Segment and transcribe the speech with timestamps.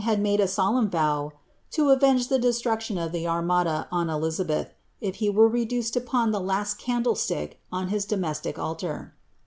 [0.03, 1.31] had made a solemn tow
[1.77, 6.79] "loaveaplta destruction of the Armada on ElizabElh, if he wen; reduced lo p>«a tlie last
[6.79, 9.13] candlestick on his domestic altar."